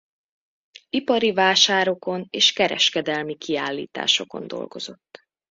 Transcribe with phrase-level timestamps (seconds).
[0.89, 5.25] Ipari vásárokon és kereskedelmi kiállításokon dolgozott.